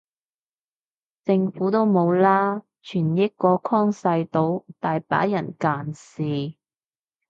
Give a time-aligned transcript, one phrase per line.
[1.25, 6.57] 政府都冇啦，傳譯個框細到，大把人近視